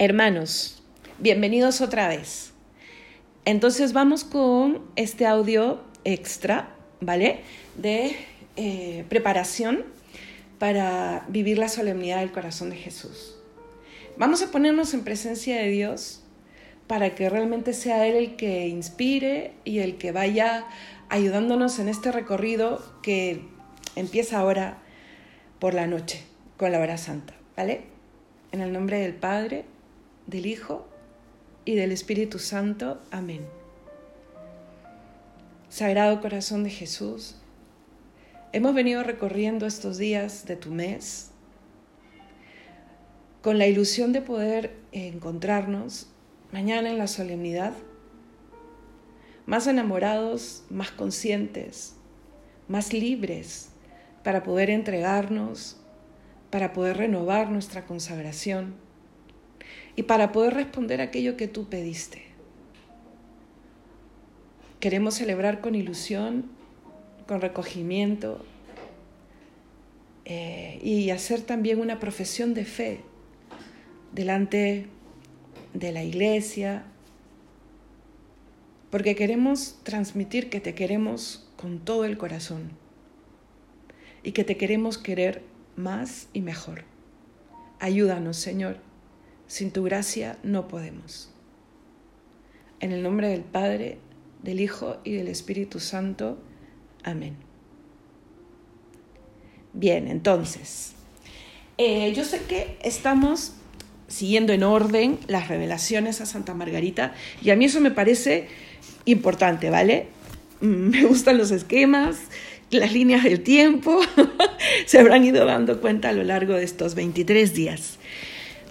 Hermanos, 0.00 0.80
bienvenidos 1.18 1.80
otra 1.80 2.06
vez. 2.06 2.52
Entonces 3.44 3.92
vamos 3.92 4.22
con 4.22 4.80
este 4.94 5.26
audio 5.26 5.82
extra, 6.04 6.68
¿vale? 7.00 7.40
De 7.74 8.14
eh, 8.54 9.04
preparación 9.08 9.84
para 10.60 11.26
vivir 11.26 11.58
la 11.58 11.68
solemnidad 11.68 12.20
del 12.20 12.30
corazón 12.30 12.70
de 12.70 12.76
Jesús. 12.76 13.40
Vamos 14.16 14.40
a 14.40 14.52
ponernos 14.52 14.94
en 14.94 15.02
presencia 15.02 15.56
de 15.56 15.68
Dios 15.68 16.22
para 16.86 17.16
que 17.16 17.28
realmente 17.28 17.72
sea 17.72 18.06
Él 18.06 18.14
el 18.14 18.36
que 18.36 18.68
inspire 18.68 19.54
y 19.64 19.80
el 19.80 19.98
que 19.98 20.12
vaya 20.12 20.64
ayudándonos 21.08 21.80
en 21.80 21.88
este 21.88 22.12
recorrido 22.12 22.80
que 23.02 23.42
empieza 23.96 24.38
ahora 24.38 24.78
por 25.58 25.74
la 25.74 25.88
noche 25.88 26.22
con 26.56 26.70
la 26.70 26.78
hora 26.78 26.98
santa, 26.98 27.34
¿vale? 27.56 27.80
En 28.52 28.60
el 28.60 28.72
nombre 28.72 29.00
del 29.00 29.14
Padre, 29.14 29.64
del 30.28 30.46
Hijo 30.46 30.86
y 31.64 31.74
del 31.74 31.90
Espíritu 31.90 32.38
Santo. 32.38 33.00
Amén. 33.10 33.46
Sagrado 35.70 36.20
Corazón 36.20 36.64
de 36.64 36.70
Jesús, 36.70 37.36
hemos 38.52 38.74
venido 38.74 39.02
recorriendo 39.02 39.66
estos 39.66 39.98
días 39.98 40.46
de 40.46 40.56
tu 40.56 40.70
mes 40.70 41.30
con 43.42 43.58
la 43.58 43.66
ilusión 43.66 44.12
de 44.12 44.20
poder 44.20 44.76
encontrarnos 44.92 46.08
mañana 46.52 46.90
en 46.90 46.98
la 46.98 47.06
solemnidad, 47.06 47.72
más 49.46 49.66
enamorados, 49.66 50.64
más 50.68 50.90
conscientes, 50.90 51.94
más 52.68 52.92
libres 52.92 53.70
para 54.22 54.42
poder 54.42 54.68
entregarnos, 54.68 55.78
para 56.50 56.74
poder 56.74 56.98
renovar 56.98 57.50
nuestra 57.50 57.86
consagración 57.86 58.87
y 59.98 60.04
para 60.04 60.30
poder 60.30 60.54
responder 60.54 61.00
aquello 61.00 61.36
que 61.36 61.48
tú 61.48 61.68
pediste. 61.68 62.22
Queremos 64.78 65.14
celebrar 65.14 65.60
con 65.60 65.74
ilusión, 65.74 66.44
con 67.26 67.40
recogimiento 67.40 68.44
eh, 70.24 70.78
y 70.84 71.10
hacer 71.10 71.40
también 71.40 71.80
una 71.80 71.98
profesión 71.98 72.54
de 72.54 72.64
fe 72.64 73.00
delante 74.12 74.86
de 75.74 75.90
la 75.90 76.04
iglesia, 76.04 76.84
porque 78.90 79.16
queremos 79.16 79.80
transmitir 79.82 80.48
que 80.48 80.60
te 80.60 80.76
queremos 80.76 81.50
con 81.56 81.80
todo 81.80 82.04
el 82.04 82.16
corazón 82.18 82.70
y 84.22 84.30
que 84.30 84.44
te 84.44 84.56
queremos 84.56 84.96
querer 84.96 85.42
más 85.74 86.28
y 86.32 86.40
mejor. 86.40 86.84
Ayúdanos, 87.80 88.36
Señor, 88.36 88.86
sin 89.48 89.72
tu 89.72 89.82
gracia 89.82 90.38
no 90.44 90.68
podemos. 90.68 91.30
En 92.78 92.92
el 92.92 93.02
nombre 93.02 93.28
del 93.28 93.42
Padre, 93.42 93.98
del 94.42 94.60
Hijo 94.60 94.98
y 95.02 95.14
del 95.14 95.26
Espíritu 95.26 95.80
Santo. 95.80 96.38
Amén. 97.02 97.36
Bien, 99.72 100.06
entonces, 100.06 100.92
eh, 101.76 102.12
yo 102.14 102.24
sé 102.24 102.42
que 102.48 102.78
estamos 102.82 103.54
siguiendo 104.06 104.52
en 104.52 104.62
orden 104.62 105.18
las 105.26 105.48
revelaciones 105.48 106.20
a 106.20 106.26
Santa 106.26 106.54
Margarita 106.54 107.14
y 107.42 107.50
a 107.50 107.56
mí 107.56 107.66
eso 107.66 107.80
me 107.80 107.90
parece 107.90 108.48
importante, 109.04 109.70
¿vale? 109.70 110.06
Me 110.60 111.04
gustan 111.04 111.38
los 111.38 111.50
esquemas, 111.50 112.16
las 112.70 112.92
líneas 112.92 113.24
del 113.24 113.42
tiempo, 113.42 114.00
se 114.86 114.98
habrán 114.98 115.24
ido 115.24 115.44
dando 115.44 115.80
cuenta 115.80 116.08
a 116.08 116.12
lo 116.12 116.24
largo 116.24 116.54
de 116.54 116.64
estos 116.64 116.94
23 116.94 117.54
días. 117.54 117.98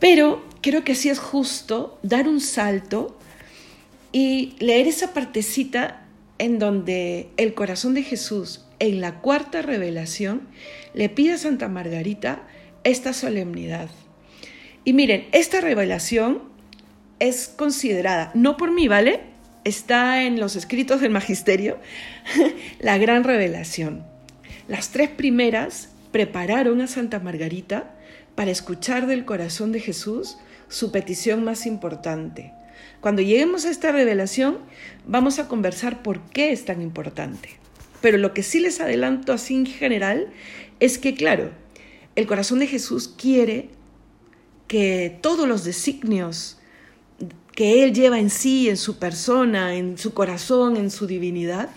Pero 0.00 0.42
creo 0.64 0.82
que 0.82 0.94
sí 0.94 1.10
es 1.10 1.18
justo 1.18 1.98
dar 2.02 2.26
un 2.26 2.40
salto 2.40 3.18
y 4.12 4.56
leer 4.60 4.88
esa 4.88 5.12
partecita 5.12 6.06
en 6.38 6.58
donde 6.58 7.28
el 7.36 7.52
corazón 7.52 7.92
de 7.92 8.02
Jesús, 8.02 8.64
en 8.78 9.02
la 9.02 9.20
cuarta 9.20 9.60
revelación, 9.60 10.48
le 10.94 11.10
pide 11.10 11.34
a 11.34 11.38
Santa 11.38 11.68
Margarita 11.68 12.48
esta 12.82 13.12
solemnidad. 13.12 13.90
Y 14.84 14.94
miren, 14.94 15.28
esta 15.32 15.60
revelación 15.60 16.42
es 17.18 17.48
considerada, 17.48 18.30
no 18.32 18.56
por 18.56 18.72
mí, 18.72 18.88
¿vale? 18.88 19.20
Está 19.64 20.22
en 20.22 20.40
los 20.40 20.56
escritos 20.56 21.02
del 21.02 21.10
magisterio, 21.10 21.76
la 22.80 22.96
gran 22.96 23.22
revelación. 23.24 24.02
Las 24.66 24.92
tres 24.92 25.10
primeras 25.10 25.90
prepararon 26.10 26.80
a 26.80 26.86
Santa 26.86 27.20
Margarita 27.20 27.94
para 28.34 28.50
escuchar 28.50 29.06
del 29.06 29.26
corazón 29.26 29.70
de 29.70 29.80
Jesús 29.80 30.38
su 30.68 30.90
petición 30.92 31.44
más 31.44 31.66
importante. 31.66 32.52
Cuando 33.00 33.22
lleguemos 33.22 33.64
a 33.64 33.70
esta 33.70 33.92
revelación, 33.92 34.58
vamos 35.06 35.38
a 35.38 35.48
conversar 35.48 36.02
por 36.02 36.20
qué 36.30 36.52
es 36.52 36.64
tan 36.64 36.80
importante. 36.80 37.50
Pero 38.00 38.18
lo 38.18 38.34
que 38.34 38.42
sí 38.42 38.60
les 38.60 38.80
adelanto 38.80 39.32
así 39.32 39.54
en 39.54 39.66
general 39.66 40.28
es 40.80 40.98
que, 40.98 41.14
claro, 41.14 41.50
el 42.16 42.26
corazón 42.26 42.58
de 42.58 42.66
Jesús 42.66 43.08
quiere 43.08 43.70
que 44.68 45.18
todos 45.20 45.48
los 45.48 45.64
designios 45.64 46.58
que 47.54 47.84
Él 47.84 47.94
lleva 47.94 48.18
en 48.18 48.30
sí, 48.30 48.68
en 48.68 48.76
su 48.76 48.98
persona, 48.98 49.74
en 49.74 49.96
su 49.96 50.12
corazón, 50.12 50.76
en 50.76 50.90
su 50.90 51.06
divinidad, 51.06 51.70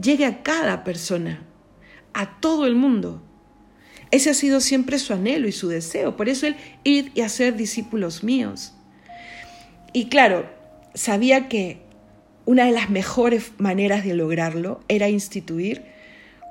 llegue 0.00 0.26
a 0.26 0.42
cada 0.42 0.84
persona, 0.84 1.42
a 2.12 2.40
todo 2.40 2.66
el 2.66 2.74
mundo. 2.74 3.22
Ese 4.12 4.30
ha 4.30 4.34
sido 4.34 4.60
siempre 4.60 4.98
su 4.98 5.14
anhelo 5.14 5.48
y 5.48 5.52
su 5.52 5.68
deseo. 5.68 6.16
Por 6.16 6.28
eso 6.28 6.46
él 6.46 6.56
ir 6.84 7.10
y 7.14 7.22
hacer 7.22 7.56
discípulos 7.56 8.22
míos. 8.22 8.74
Y 9.92 10.06
claro, 10.06 10.48
sabía 10.94 11.48
que 11.48 11.80
una 12.44 12.66
de 12.66 12.72
las 12.72 12.90
mejores 12.90 13.52
maneras 13.58 14.04
de 14.04 14.14
lograrlo 14.14 14.80
era 14.88 15.08
instituir 15.08 15.82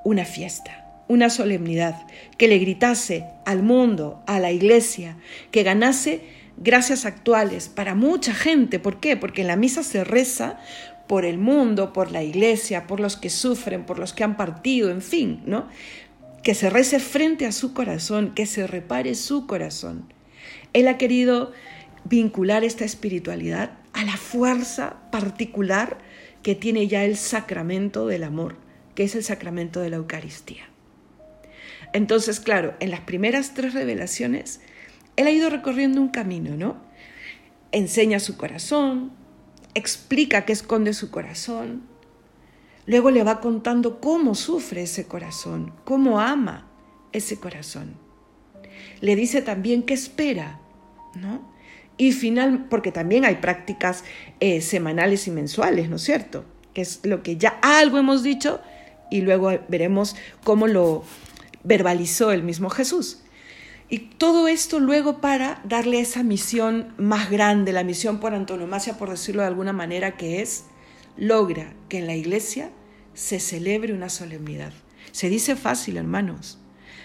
una 0.04 0.24
fiesta, 0.24 0.84
una 1.08 1.30
solemnidad, 1.30 2.06
que 2.36 2.48
le 2.48 2.58
gritase 2.58 3.26
al 3.46 3.62
mundo, 3.62 4.22
a 4.26 4.40
la 4.40 4.50
iglesia, 4.50 5.16
que 5.52 5.62
ganase 5.62 6.20
gracias 6.56 7.04
actuales 7.04 7.68
para 7.68 7.94
mucha 7.94 8.34
gente. 8.34 8.80
¿Por 8.80 8.98
qué? 8.98 9.16
Porque 9.16 9.42
en 9.42 9.46
la 9.46 9.56
misa 9.56 9.84
se 9.84 10.02
reza 10.02 10.58
por 11.06 11.24
el 11.24 11.38
mundo, 11.38 11.92
por 11.92 12.10
la 12.10 12.22
iglesia, 12.22 12.86
por 12.86 12.98
los 12.98 13.16
que 13.16 13.30
sufren, 13.30 13.84
por 13.84 13.98
los 13.98 14.12
que 14.12 14.24
han 14.24 14.36
partido, 14.36 14.90
en 14.90 15.02
fin, 15.02 15.42
¿no? 15.46 15.68
Que 16.42 16.54
se 16.54 16.70
rece 16.70 16.98
frente 16.98 17.46
a 17.46 17.52
su 17.52 17.72
corazón, 17.72 18.34
que 18.34 18.46
se 18.46 18.66
repare 18.66 19.14
su 19.14 19.46
corazón. 19.46 20.12
Él 20.72 20.88
ha 20.88 20.98
querido 20.98 21.52
vincular 22.04 22.64
esta 22.64 22.84
espiritualidad 22.84 23.78
a 23.92 24.04
la 24.04 24.16
fuerza 24.16 24.96
particular 25.10 25.98
que 26.42 26.54
tiene 26.54 26.88
ya 26.88 27.04
el 27.04 27.16
sacramento 27.16 28.06
del 28.06 28.24
amor, 28.24 28.56
que 28.94 29.04
es 29.04 29.14
el 29.14 29.22
sacramento 29.22 29.80
de 29.80 29.90
la 29.90 29.96
Eucaristía. 29.96 30.68
Entonces, 31.92 32.40
claro, 32.40 32.74
en 32.80 32.90
las 32.90 33.00
primeras 33.00 33.54
tres 33.54 33.74
revelaciones, 33.74 34.60
él 35.16 35.26
ha 35.26 35.30
ido 35.30 35.50
recorriendo 35.50 36.00
un 36.00 36.08
camino, 36.08 36.56
¿no? 36.56 36.82
Enseña 37.70 38.18
su 38.18 38.36
corazón, 38.36 39.12
explica 39.74 40.44
qué 40.44 40.52
esconde 40.52 40.94
su 40.94 41.10
corazón, 41.10 41.82
Luego 42.86 43.10
le 43.10 43.22
va 43.22 43.40
contando 43.40 44.00
cómo 44.00 44.34
sufre 44.34 44.82
ese 44.82 45.06
corazón, 45.06 45.72
cómo 45.84 46.18
ama 46.20 46.66
ese 47.12 47.38
corazón. 47.38 47.94
Le 49.00 49.14
dice 49.16 49.42
también 49.42 49.84
qué 49.84 49.94
espera, 49.94 50.60
¿no? 51.14 51.52
Y 51.96 52.12
final, 52.12 52.66
porque 52.68 52.90
también 52.90 53.24
hay 53.24 53.36
prácticas 53.36 54.04
eh, 54.40 54.60
semanales 54.60 55.28
y 55.28 55.30
mensuales, 55.30 55.88
¿no 55.88 55.96
es 55.96 56.02
cierto? 56.02 56.44
Que 56.74 56.80
es 56.80 57.00
lo 57.04 57.22
que 57.22 57.36
ya 57.36 57.58
algo 57.62 57.98
hemos 57.98 58.22
dicho 58.22 58.60
y 59.10 59.20
luego 59.20 59.52
veremos 59.68 60.16
cómo 60.42 60.66
lo 60.66 61.04
verbalizó 61.62 62.32
el 62.32 62.42
mismo 62.42 62.70
Jesús. 62.70 63.22
Y 63.88 63.98
todo 63.98 64.48
esto 64.48 64.80
luego 64.80 65.20
para 65.20 65.60
darle 65.64 66.00
esa 66.00 66.22
misión 66.22 66.94
más 66.96 67.30
grande, 67.30 67.72
la 67.72 67.84
misión 67.84 68.20
por 68.20 68.34
antonomasia, 68.34 68.96
por 68.96 69.10
decirlo 69.10 69.42
de 69.42 69.48
alguna 69.48 69.74
manera, 69.74 70.16
que 70.16 70.40
es 70.40 70.64
logra 71.16 71.74
que 71.88 71.98
en 71.98 72.06
la 72.06 72.16
iglesia 72.16 72.70
se 73.14 73.40
celebre 73.40 73.92
una 73.92 74.08
solemnidad. 74.08 74.72
Se 75.10 75.28
dice 75.28 75.56
fácil, 75.56 75.96
hermanos, 75.96 76.58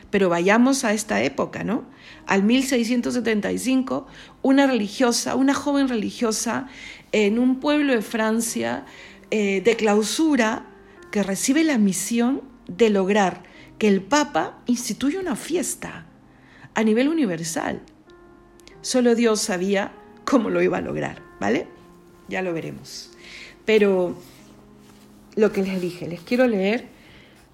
pero 0.09 0.30
vayamos 0.30 0.83
a 0.83 0.94
esta 0.94 1.21
época, 1.21 1.63
¿no? 1.63 1.86
Al 2.25 2.44
1675, 2.44 4.07
una 4.42 4.68
religiosa, 4.68 5.36
una 5.36 5.54
joven 5.54 5.89
religiosa 5.89 6.68
en 7.12 7.39
un 7.39 7.59
pueblo 7.59 7.94
de 7.94 8.01
Francia 8.01 8.86
eh, 9.31 9.62
de 9.62 9.75
clausura 9.75 10.65
que 11.12 11.24
recibe 11.24 11.63
la 11.63 11.77
misión 11.77 12.42
de 12.68 12.89
lograr 12.89 13.44
que 13.77 13.88
el 13.88 14.01
Papa 14.01 14.59
instituya 14.65 15.19
una 15.19 15.36
fiesta 15.36 16.06
a 16.74 16.83
nivel 16.83 17.09
universal. 17.09 17.81
Solo 18.81 19.15
Dios 19.15 19.42
sabía 19.42 19.92
cómo 20.25 20.50
lo 20.50 20.62
iba 20.62 20.77
a 20.77 20.81
lograr, 20.81 21.21
¿vale? 21.39 21.68
Ya 22.30 22.42
lo 22.42 22.54
veremos. 22.54 23.12
Pero 23.68 24.16
lo 25.36 25.52
que 25.52 25.62
les 25.62 25.81
dije, 25.81 26.08
les 26.08 26.22
quiero 26.22 26.48
leer 26.48 26.86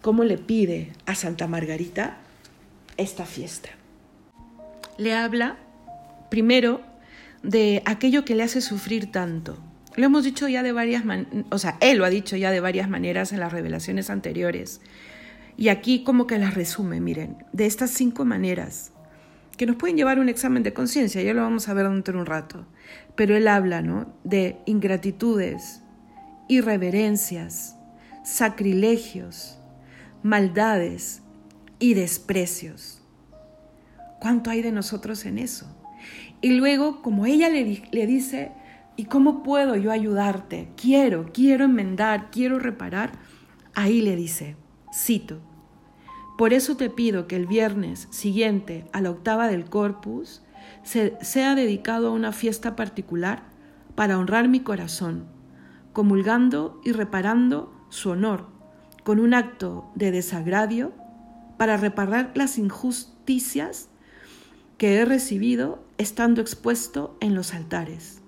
cómo 0.04 0.24
le 0.24 0.38
pide 0.38 0.94
a 1.08 1.16
Santa 1.16 1.48
Margarita 1.48 2.20
esta 2.98 3.26
fiesta. 3.26 3.70
Le 5.00 5.16
habla 5.16 5.58
primero 6.30 6.82
de 7.42 7.82
aquello 7.86 8.26
que 8.26 8.36
le 8.36 8.44
hace 8.44 8.62
sufrir 8.62 9.12
tanto. 9.12 9.58
Lo 9.96 10.06
hemos 10.06 10.24
dicho 10.24 10.48
ya 10.48 10.62
de 10.62 10.72
varias 10.72 11.04
maneras, 11.04 11.46
o 11.50 11.58
sea, 11.58 11.78
él 11.80 11.98
lo 11.98 12.06
ha 12.06 12.12
dicho 12.12 12.36
ya 12.38 12.52
de 12.52 12.60
varias 12.60 12.88
maneras 12.88 13.34
en 13.34 13.40
las 13.40 13.52
revelaciones 13.52 14.12
anteriores. 14.12 14.82
Y 15.58 15.70
aquí 15.70 16.04
como 16.04 16.28
que 16.28 16.38
las 16.38 16.54
resume, 16.54 17.02
miren, 17.02 17.38
de 17.54 17.66
estas 17.66 17.90
cinco 17.90 18.24
maneras 18.24 18.92
que 19.58 19.66
nos 19.66 19.78
pueden 19.78 19.98
llevar 19.98 20.20
a 20.20 20.22
un 20.22 20.30
examen 20.30 20.62
de 20.62 20.74
conciencia, 20.74 21.24
ya 21.24 21.34
lo 21.34 21.42
vamos 21.42 21.70
a 21.70 21.74
ver 21.74 21.90
dentro 21.90 22.14
de 22.14 22.20
un 22.20 22.28
rato. 22.28 22.68
Pero 23.16 23.36
él 23.36 23.48
habla, 23.48 23.82
¿no? 23.82 24.14
De 24.24 24.58
ingratitudes, 24.68 25.80
irreverencias, 26.48 27.78
sacrilegios, 28.24 29.58
maldades 30.22 31.22
y 31.80 31.94
desprecios. 31.94 33.02
¿Cuánto 34.20 34.50
hay 34.50 34.62
de 34.62 34.72
nosotros 34.72 35.26
en 35.26 35.38
eso? 35.38 35.68
Y 36.42 36.52
luego, 36.52 37.02
como 37.02 37.26
ella 37.26 37.50
le, 37.50 37.84
le 37.92 38.08
dice, 38.08 38.52
¿Y 38.96 39.06
cómo 39.06 39.42
puedo 39.42 39.76
yo 39.76 39.92
ayudarte? 39.92 40.70
Quiero, 40.78 41.32
quiero 41.34 41.66
enmendar, 41.66 42.30
quiero 42.30 42.60
reparar. 42.60 43.14
Ahí 43.74 44.02
le 44.02 44.16
dice, 44.16 44.56
cito, 44.94 45.40
por 46.38 46.54
eso 46.54 46.78
te 46.78 46.92
pido 46.92 47.28
que 47.28 47.36
el 47.36 47.48
viernes 47.48 48.08
siguiente 48.12 48.86
a 48.94 49.02
la 49.02 49.10
octava 49.10 49.48
del 49.48 49.66
corpus 49.66 50.44
se, 50.84 51.18
sea 51.22 51.56
dedicado 51.56 52.10
a 52.10 52.12
una 52.12 52.32
fiesta 52.32 52.76
particular 52.76 53.44
para 53.96 54.20
honrar 54.20 54.48
mi 54.48 54.60
corazón, 54.60 55.26
comulgando 55.94 56.82
y 56.84 56.92
reparando 56.92 57.74
su 57.90 58.10
honor 58.10 58.48
con 59.04 59.20
un 59.20 59.34
acto 59.34 59.92
de 59.96 60.12
desagravio 60.12 60.92
para 61.58 61.78
reparar 61.78 62.32
las 62.36 62.58
injusticias 62.58 63.90
que 64.78 64.96
he 64.96 65.06
recibido 65.06 65.84
estando 65.98 66.42
expuesto 66.42 67.16
en 67.20 67.36
los 67.36 67.54
altares 67.54 68.24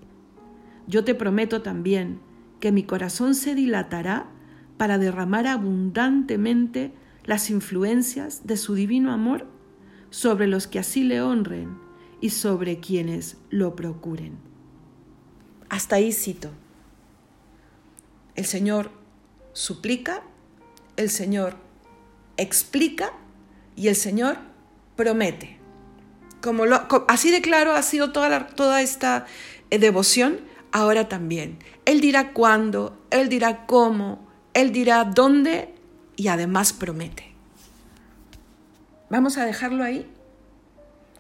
yo 0.88 1.04
te 1.04 1.16
prometo 1.16 1.62
también 1.62 2.20
que 2.60 2.72
mi 2.72 2.84
corazón 2.84 3.36
se 3.36 3.56
dilatará 3.56 4.28
para 4.78 4.98
derramar 4.98 5.48
abundantemente 5.48 6.94
las 7.24 7.50
influencias 7.50 8.46
de 8.46 8.58
su 8.58 8.76
divino 8.76 9.12
amor 9.12 9.48
sobre 10.10 10.48
los 10.48 10.68
que 10.68 10.80
así 10.80 11.04
le 11.04 11.22
honren 11.22 11.78
y 12.22 12.30
sobre 12.30 12.80
quienes 12.80 13.38
lo 13.50 13.76
procuren. 13.76 14.38
Hasta 15.70 15.96
ahí 15.96 16.12
cito. 16.12 16.52
El 18.36 18.46
Señor 18.46 18.92
suplica, 19.54 20.24
el 20.98 21.10
Señor 21.10 21.56
explica 22.38 23.14
y 23.76 23.88
el 23.88 23.96
Señor 23.96 24.38
promete. 24.96 25.60
Como 26.42 26.66
lo, 26.66 26.86
así 27.08 27.32
de 27.32 27.42
claro 27.42 27.72
ha 27.72 27.82
sido 27.82 28.12
toda, 28.12 28.48
toda 28.48 28.82
esta 28.82 29.26
eh, 29.70 29.80
devoción 29.80 30.40
ahora 30.72 31.08
también. 31.08 31.58
Él 31.86 32.02
dirá 32.02 32.34
cuándo, 32.34 33.02
Él 33.10 33.30
dirá 33.30 33.66
cómo, 33.66 34.28
Él 34.54 34.72
dirá 34.72 35.06
dónde 35.06 35.74
y 36.16 36.28
además 36.28 36.74
promete. 36.74 37.34
Vamos 39.10 39.38
a 39.38 39.46
dejarlo 39.46 39.84
ahí 39.84 40.08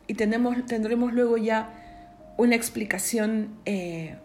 y 0.07 0.15
tendremos 0.15 1.13
luego 1.13 1.37
ya 1.37 2.33
una 2.37 2.55
explicación, 2.55 3.55
eh, 3.65 4.17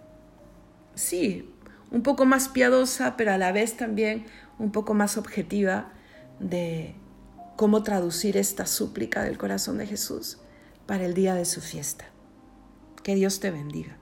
sí, 0.94 1.48
un 1.90 2.02
poco 2.02 2.24
más 2.24 2.48
piadosa, 2.48 3.16
pero 3.16 3.32
a 3.32 3.38
la 3.38 3.52
vez 3.52 3.76
también 3.76 4.26
un 4.58 4.72
poco 4.72 4.94
más 4.94 5.16
objetiva 5.16 5.92
de 6.38 6.94
cómo 7.56 7.82
traducir 7.82 8.36
esta 8.36 8.66
súplica 8.66 9.22
del 9.22 9.38
corazón 9.38 9.78
de 9.78 9.86
Jesús 9.86 10.38
para 10.86 11.04
el 11.04 11.14
día 11.14 11.34
de 11.34 11.44
su 11.44 11.60
fiesta. 11.60 12.06
Que 13.02 13.14
Dios 13.14 13.40
te 13.40 13.50
bendiga. 13.50 13.99